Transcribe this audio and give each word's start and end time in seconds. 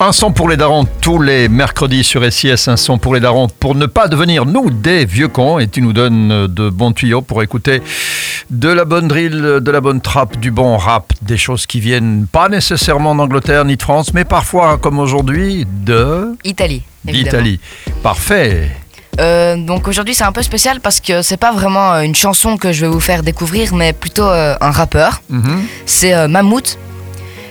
Un 0.00 0.12
son 0.12 0.30
pour 0.30 0.48
les 0.48 0.56
darons 0.56 0.86
tous 1.00 1.20
les 1.20 1.48
mercredis 1.48 2.04
sur 2.04 2.22
SIS, 2.32 2.68
un 2.68 2.76
son 2.76 2.98
pour 2.98 3.14
les 3.14 3.20
darons 3.20 3.48
pour 3.48 3.74
ne 3.74 3.86
pas 3.86 4.06
devenir 4.06 4.46
nous 4.46 4.70
des 4.70 5.04
vieux 5.04 5.26
cons 5.26 5.58
et 5.58 5.66
tu 5.66 5.82
nous 5.82 5.92
donnes 5.92 6.46
de 6.46 6.70
bons 6.70 6.92
tuyaux 6.92 7.20
pour 7.20 7.42
écouter 7.42 7.82
de 8.48 8.68
la 8.68 8.84
bonne 8.84 9.08
drill, 9.08 9.32
de 9.60 9.70
la 9.72 9.80
bonne 9.80 10.00
trap, 10.00 10.36
du 10.36 10.52
bon 10.52 10.76
rap, 10.76 11.12
des 11.22 11.36
choses 11.36 11.66
qui 11.66 11.80
viennent 11.80 12.28
pas 12.30 12.48
nécessairement 12.48 13.12
d'Angleterre 13.16 13.64
ni 13.64 13.76
de 13.76 13.82
France, 13.82 14.14
mais 14.14 14.24
parfois 14.24 14.78
comme 14.78 15.00
aujourd'hui 15.00 15.66
de 15.68 16.28
Italie. 16.44 16.84
d'Italie. 17.04 17.58
Parfait. 18.00 18.70
Euh, 19.18 19.56
donc 19.56 19.88
aujourd'hui 19.88 20.14
c'est 20.14 20.22
un 20.22 20.30
peu 20.30 20.42
spécial 20.42 20.78
parce 20.78 21.00
que 21.00 21.22
c'est 21.22 21.36
pas 21.36 21.50
vraiment 21.50 21.94
euh, 21.94 22.02
une 22.02 22.14
chanson 22.14 22.56
que 22.56 22.70
je 22.70 22.82
vais 22.86 22.92
vous 22.92 23.00
faire 23.00 23.24
découvrir, 23.24 23.74
mais 23.74 23.92
plutôt 23.92 24.28
euh, 24.28 24.54
un 24.60 24.70
rappeur. 24.70 25.22
Mhm. 25.28 25.64
C'est 25.86 26.14
euh, 26.14 26.28
Mammouth. 26.28 26.78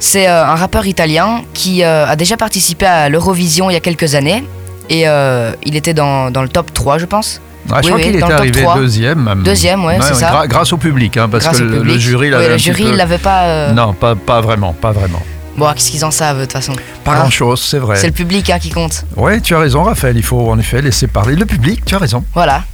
C'est 0.00 0.26
euh, 0.28 0.44
un 0.46 0.54
rappeur 0.54 0.86
italien 0.86 1.42
qui 1.54 1.84
euh, 1.84 2.06
a 2.06 2.16
déjà 2.16 2.36
participé 2.36 2.86
à 2.86 3.08
l'Eurovision 3.08 3.70
il 3.70 3.74
y 3.74 3.76
a 3.76 3.80
quelques 3.80 4.14
années. 4.14 4.42
Et 4.88 5.06
euh, 5.06 5.52
il 5.64 5.76
était 5.76 5.94
dans, 5.94 6.30
dans 6.32 6.42
le 6.42 6.48
top 6.48 6.72
3, 6.74 6.98
je 6.98 7.04
pense. 7.06 7.40
Ah, 7.70 7.76
je 7.82 7.86
Oui, 7.86 7.86
crois 7.88 7.96
oui, 7.98 8.02
qu'il 8.04 8.16
était 8.16 8.32
arrivé 8.32 8.62
3. 8.62 8.74
deuxième. 8.76 9.22
même. 9.22 9.42
Deuxième, 9.42 9.84
ouais, 9.84 9.98
c'est 10.02 10.14
ça. 10.14 10.42
grâce 10.48 10.72
au 10.72 10.78
public, 10.78 11.16
hein, 11.16 11.28
parce 11.30 11.44
grâce 11.44 11.58
que 11.58 11.62
le, 11.64 11.98
jury 11.98 12.34
Oui, 12.34 12.48
le 12.48 12.56
jury, 12.56 12.84
il 12.88 12.96
l'avait 12.96 13.18
pas. 13.18 13.42
euh, 13.42 13.72
Non, 13.72 13.92
pas, 13.92 14.16
pas 14.16 14.40
vraiment, 14.40 14.72
pas 14.72 14.90
vraiment. 14.92 15.22
Bon, 15.56 15.70
qu'est-ce 15.74 15.90
qu'ils 15.90 16.04
en 16.04 16.10
savent 16.10 16.38
de 16.38 16.44
toute 16.44 16.52
façon? 16.52 16.72
Pas 17.04 17.12
Hein 17.12 17.16
grand-chose, 17.20 17.60
c'est 17.62 17.78
vrai. 17.78 17.96
C'est 17.96 18.06
le 18.06 18.12
public 18.14 18.48
hein, 18.50 18.58
qui 18.58 18.70
compte. 18.70 19.04
Oui, 19.16 19.40
tu 19.42 19.54
as 19.54 19.58
raison, 19.58 19.82
Raphaël. 19.82 20.16
Il 20.16 20.22
faut 20.22 20.50
en 20.50 20.58
effet 20.58 20.80
laisser 20.80 21.06
parler 21.06 21.36
le 21.36 21.44
public. 21.44 21.84
Tu 21.84 21.94
as 21.94 21.98
raison. 21.98 22.24
Voilà. 22.34 22.64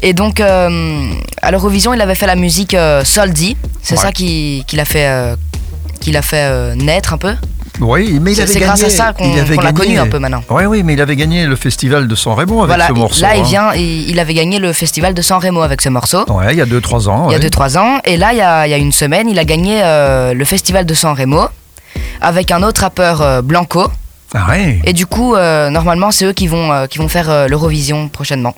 Et 0.00 0.14
donc, 0.14 0.40
euh, 0.40 1.10
à 1.42 1.50
l'Eurovision, 1.50 1.92
il 1.92 2.00
avait 2.00 2.14
fait 2.14 2.26
la 2.26 2.36
musique 2.36 2.74
euh, 2.74 3.04
Soldi. 3.04 3.56
C'est 3.82 3.96
Ouais. 3.96 4.00
ça 4.00 4.12
qui, 4.12 4.64
qui 4.66 4.76
l'a 4.76 4.84
fait, 4.86 5.34
qui 6.02 6.12
l'a 6.12 6.20
fait 6.22 6.44
euh, 6.50 6.74
naître 6.74 7.14
un 7.14 7.18
peu. 7.18 7.34
Oui, 7.80 8.18
mais 8.20 8.32
il 8.32 8.36
C'est 8.36 8.42
avait 8.42 8.52
c'est 8.52 8.60
gagné. 8.60 8.66
grâce 8.66 8.82
à 8.84 8.90
ça 8.90 9.12
qu'on 9.12 9.34
l'a 9.34 9.44
gagné- 9.44 9.72
connu 9.72 9.98
un 9.98 10.06
peu 10.06 10.18
maintenant. 10.18 10.42
Oui, 10.50 10.64
oui, 10.66 10.82
mais 10.82 10.92
il 10.92 11.00
avait 11.00 11.16
gagné 11.16 11.46
le 11.46 11.56
festival 11.56 12.06
de 12.06 12.14
San 12.14 12.34
Remo 12.34 12.58
avec 12.62 12.68
voilà, 12.68 12.88
ce 12.88 12.92
morceau. 12.92 13.22
là, 13.22 13.34
il 13.36 13.40
hein. 13.40 13.44
vient, 13.44 13.72
il, 13.74 14.10
il 14.10 14.18
avait 14.20 14.34
gagné 14.34 14.58
le 14.58 14.72
festival 14.72 15.14
de 15.14 15.22
San 15.22 15.38
Remo 15.40 15.62
avec 15.62 15.80
ce 15.80 15.88
morceau. 15.88 16.24
Ouais, 16.30 16.52
il 16.52 16.58
y 16.58 16.60
a 16.60 16.66
2-3 16.66 17.08
ans. 17.08 17.28
Il 17.30 17.32
y 17.32 17.36
a 17.36 17.38
ouais. 17.38 17.48
2-3 17.48 17.78
ans. 17.78 17.98
Et 18.04 18.16
là, 18.18 18.32
il 18.32 18.38
y 18.38 18.42
a, 18.42 18.66
il 18.66 18.70
y 18.70 18.74
a 18.74 18.76
une 18.78 18.92
semaine, 18.92 19.28
il 19.28 19.38
a 19.38 19.44
gagné 19.44 19.80
euh, 19.82 20.34
le 20.34 20.44
festival 20.44 20.84
de 20.84 20.94
San 20.94 21.16
Remo 21.16 21.46
avec 22.20 22.50
un 22.50 22.62
autre 22.62 22.82
rappeur 22.82 23.22
euh, 23.22 23.42
Blanco. 23.42 23.86
Ah 24.34 24.46
ouais. 24.50 24.80
Et 24.84 24.92
du 24.92 25.06
coup, 25.06 25.34
euh, 25.34 25.70
normalement, 25.70 26.10
c'est 26.10 26.24
eux 26.26 26.32
qui 26.32 26.46
vont, 26.48 26.86
qui 26.88 26.98
vont 26.98 27.08
faire 27.08 27.48
l'Eurovision 27.48 28.08
prochainement, 28.08 28.54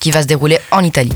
qui 0.00 0.10
va 0.10 0.22
se 0.22 0.26
dérouler 0.26 0.58
en 0.72 0.82
Italie. 0.82 1.12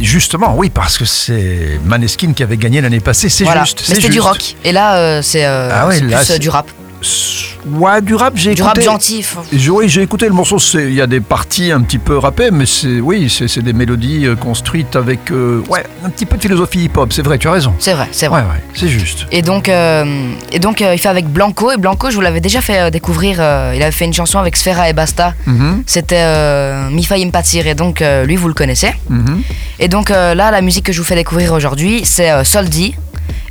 Justement, 0.00 0.56
oui, 0.56 0.70
parce 0.70 0.98
que 0.98 1.04
c'est 1.04 1.78
Maneskin 1.84 2.32
qui 2.32 2.42
avait 2.42 2.56
gagné 2.56 2.80
l'année 2.80 3.00
passée. 3.00 3.28
C'est 3.28 3.44
Voilà. 3.44 3.62
juste. 3.64 3.84
Mais 3.88 3.94
c'était 3.94 4.08
du 4.08 4.20
rock. 4.20 4.56
Et 4.64 4.72
là, 4.72 4.96
euh, 4.96 5.22
c'est 5.22 5.44
euh, 5.44 5.70
Ah 5.72 5.86
ouais, 5.86 6.00
plus 6.00 6.30
euh, 6.30 6.38
du 6.38 6.48
rap. 6.48 6.68
Ouais, 7.66 8.00
du 8.02 8.14
rap, 8.14 8.34
j'ai 8.36 8.54
Du 8.54 8.60
écouté. 8.62 8.80
rap 8.80 8.92
gentil. 8.92 9.24
Oui, 9.70 9.88
j'ai 9.88 10.02
écouté 10.02 10.26
le 10.26 10.32
morceau. 10.32 10.58
Il 10.74 10.92
y 10.94 11.00
a 11.00 11.06
des 11.06 11.20
parties 11.20 11.72
un 11.72 11.80
petit 11.80 11.98
peu 11.98 12.18
rappées, 12.18 12.50
mais 12.50 12.66
c'est 12.66 13.00
oui, 13.00 13.28
c'est 13.30 13.62
des 13.62 13.72
mélodies 13.72 14.26
euh, 14.26 14.36
construites 14.36 14.96
avec 14.96 15.30
euh, 15.30 15.62
ouais 15.70 15.84
un 16.04 16.10
petit 16.10 16.26
peu 16.26 16.36
de 16.36 16.42
philosophie 16.42 16.84
hip-hop. 16.84 17.12
C'est 17.12 17.22
vrai, 17.22 17.38
tu 17.38 17.48
as 17.48 17.52
raison. 17.52 17.72
C'est 17.78 17.94
vrai, 17.94 18.08
c'est 18.12 18.26
vrai. 18.28 18.42
ouais, 18.42 18.62
c'est 18.74 18.88
juste. 18.88 19.26
Et 19.32 19.40
donc, 19.42 19.68
euh, 19.68 20.04
et 20.52 20.58
donc 20.58 20.82
euh, 20.82 20.94
il 20.94 20.98
fait 20.98 21.08
avec 21.08 21.26
Blanco. 21.26 21.70
Et 21.72 21.76
Blanco, 21.78 22.10
je 22.10 22.14
vous 22.16 22.20
l'avais 22.20 22.40
déjà 22.40 22.60
fait 22.60 22.90
découvrir. 22.90 23.36
il 23.74 23.82
avait 23.82 23.90
fait 23.92 24.04
une 24.04 24.12
chanson 24.14 24.38
avec 24.38 24.56
Sfera 24.56 24.88
et 24.90 24.92
Basta. 24.92 25.34
Mhm, 25.46 25.84
C'était 25.86 26.90
Mi 26.90 27.02
fai 27.04 27.22
impazzire. 27.24 27.66
Et 27.66 27.74
donc, 27.74 28.02
lui, 28.24 28.36
vous 28.36 28.48
le 28.48 28.54
connaissez. 28.54 28.92
mhm. 29.08 29.42
Et 29.78 29.88
donc, 29.88 30.10
là, 30.10 30.34
la 30.50 30.60
musique 30.60 30.84
que 30.86 30.92
je 30.92 30.98
vous 31.00 31.06
fais 31.06 31.14
découvrir 31.16 31.52
aujourd'hui, 31.52 32.02
c'est 32.04 32.44
Soldi. 32.44 32.94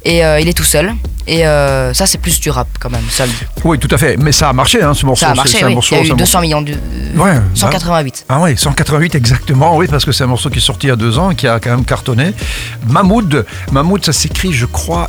Et 0.05 0.19
il 0.19 0.47
est 0.47 0.53
tout 0.57 0.63
seul. 0.63 0.93
Et 1.27 1.45
euh, 1.47 1.93
ça, 1.93 2.05
c'est 2.05 2.17
plus 2.17 2.39
du 2.39 2.49
rap 2.49 2.67
quand 2.79 2.89
même, 2.89 3.03
Soldi. 3.09 3.33
Oui, 3.63 3.79
tout 3.79 3.87
à 3.91 3.97
fait. 3.97 4.17
Mais 4.17 4.31
ça 4.31 4.49
a 4.49 4.53
marché, 4.53 4.81
hein, 4.81 4.93
ce 4.93 5.05
morceau. 5.05 5.25
Ça 5.25 5.31
a 5.31 5.35
marché, 5.35 5.63
un 5.63 5.69
morceau- 5.69 5.95
il 5.95 5.99
y 5.99 6.01
a 6.05 6.09
eu 6.09 6.11
un 6.11 6.15
200 6.15 6.41
millions 6.41 6.61
de. 6.61 6.73
Ouais, 7.15 7.39
188. 7.55 8.25
Ah 8.29 8.39
oui, 8.41 8.57
188 8.57 9.15
exactement, 9.15 9.77
oui, 9.77 9.87
parce 9.89 10.03
que 10.05 10.11
c'est 10.11 10.23
un 10.23 10.27
morceau 10.27 10.49
qui 10.49 10.57
est 10.57 10.61
sorti 10.61 10.87
il 10.87 10.89
y 10.89 10.93
a 10.93 10.95
deux 10.95 11.17
ans 11.19 11.31
et 11.31 11.35
qui 11.35 11.47
a 11.47 11.59
quand 11.59 11.69
même 11.69 11.85
cartonné. 11.85 12.33
Mahmoud, 12.87 13.45
Mahmoud, 13.71 14.03
ça 14.03 14.11
s'écrit, 14.13 14.51
je 14.53 14.65
crois, 14.65 15.07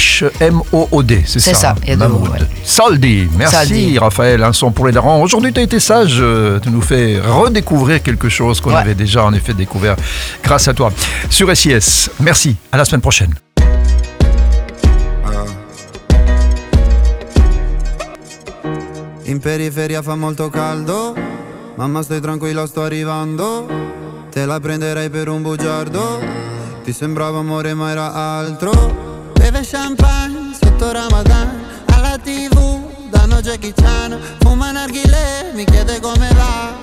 M-A-H-M-O-O-D, 0.00 1.22
c'est 1.26 1.40
ça 1.40 1.50
C'est 1.50 1.56
ça, 1.56 1.70
hein, 1.70 1.74
il 1.84 1.88
y 1.90 1.92
a 1.92 1.96
deux 1.96 2.08
mots, 2.08 2.18
Mahmoud. 2.20 2.40
ouais. 2.40 2.46
Soldi, 2.64 3.28
merci 3.36 3.56
Soldi. 3.56 3.98
Raphaël, 3.98 4.42
un 4.42 4.52
son 4.52 4.70
pour 4.72 4.86
les 4.86 4.92
darons. 4.92 5.22
Aujourd'hui, 5.22 5.52
tu 5.52 5.60
as 5.60 5.62
été 5.62 5.78
sage, 5.80 6.16
euh, 6.20 6.58
tu 6.60 6.70
nous 6.70 6.82
fais 6.82 7.20
redécouvrir 7.20 8.02
quelque 8.02 8.28
chose 8.28 8.60
qu'on 8.60 8.70
Ouais. 8.70 8.76
avait 8.76 8.94
déjà 8.94 9.24
en 9.24 9.32
effet 9.32 9.52
découvert 9.54 9.96
grâce 10.42 10.66
à 10.68 10.74
toi. 10.74 10.90
Sur 11.28 11.54
SIS, 11.54 12.10
merci, 12.20 12.56
à 12.72 12.76
la 12.76 12.84
semaine 12.84 13.00
prochaine. 13.00 13.34
In 19.30 19.38
periferia 19.38 20.02
fa 20.02 20.16
molto 20.16 20.48
caldo, 20.48 21.14
mamma 21.76 22.02
stai 22.02 22.20
tranquilla 22.20 22.66
sto 22.66 22.82
arrivando, 22.82 23.64
te 24.28 24.44
la 24.44 24.58
prenderei 24.58 25.08
per 25.08 25.28
un 25.28 25.40
bugiardo, 25.40 26.20
ti 26.82 26.92
sembrava 26.92 27.38
amore 27.38 27.72
ma 27.72 27.92
era 27.92 28.12
altro. 28.12 28.72
Beve 29.34 29.60
champagne 29.62 30.52
sotto 30.60 30.90
Ramadan, 30.90 31.62
alla 31.94 32.18
tv 32.18 33.08
danno 33.08 33.40
Jackie 33.40 33.72
Chan, 33.72 34.18
fuma 34.40 34.72
narghile, 34.72 35.52
mi 35.54 35.64
chiede 35.64 36.00
come 36.00 36.28
va. 36.34 36.74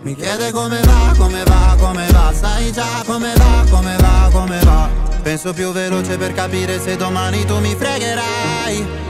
Mi 0.00 0.16
chiede 0.16 0.50
come 0.50 0.80
va, 0.80 1.14
come 1.16 1.44
va, 1.44 1.76
come 1.78 2.06
va, 2.10 2.32
sai 2.34 2.72
già 2.72 3.04
come 3.06 3.32
va, 3.36 3.64
come 3.70 3.96
va, 4.00 4.28
come 4.32 4.58
va. 4.64 4.88
Penso 5.22 5.52
più 5.52 5.70
veloce 5.70 6.16
per 6.16 6.32
capire 6.32 6.80
se 6.80 6.96
domani 6.96 7.44
tu 7.44 7.56
mi 7.60 7.76
fregherai. 7.78 9.09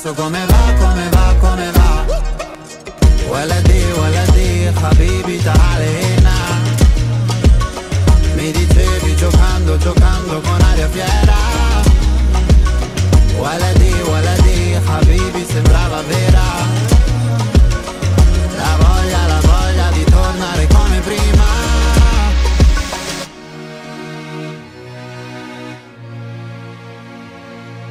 Adesso 0.00 0.14
come 0.14 0.46
va, 0.46 0.74
come 0.78 1.08
va, 1.08 1.34
come 1.40 1.70
va? 1.72 2.04
Waladi, 3.30 3.82
waladi, 3.96 4.70
habibi 4.72 5.42
ta'alina 5.42 6.34
Mi 8.36 8.52
dicevi 8.52 9.16
giocando, 9.16 9.76
giocando 9.76 10.40
con 10.40 10.60
aria 10.70 10.88
fiera. 10.88 11.34
Waladi, 13.38 13.92
waladi, 14.06 14.74
habibi 14.86 15.44
sembrava 15.44 16.02
vera. 16.02 16.46
La 18.56 18.76
voglia, 18.78 19.26
la 19.26 19.40
voglia 19.40 19.90
di 19.90 20.04
tornare 20.04 20.66
come 20.68 21.00
prima. 21.00 21.46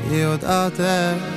Io 0.10 0.38
da 0.38 0.72
te 0.74 1.37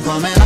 comenzar. 0.00 0.41